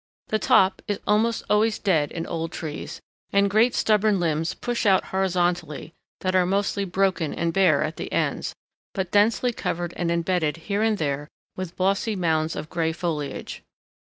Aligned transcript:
The 0.29 0.39
top 0.39 0.81
is 0.87 0.99
almost 1.05 1.43
always 1.47 1.77
dead 1.77 2.11
in 2.11 2.25
old 2.25 2.51
trees, 2.51 3.01
and 3.31 3.47
great 3.51 3.75
stubborn 3.75 4.19
limbs 4.19 4.55
push 4.55 4.87
out 4.87 5.03
horizontally 5.13 5.93
that 6.21 6.33
are 6.35 6.43
mostly 6.43 6.85
broken 6.85 7.35
and 7.35 7.53
bare 7.53 7.83
at 7.83 7.97
the 7.97 8.11
ends, 8.11 8.55
but 8.95 9.11
densely 9.11 9.53
covered 9.53 9.93
and 9.95 10.09
embedded 10.09 10.57
here 10.57 10.81
and 10.81 10.97
there 10.97 11.27
with 11.55 11.75
bossy 11.77 12.15
mounds 12.15 12.55
of 12.55 12.67
gray 12.67 12.93
foliage. 12.93 13.61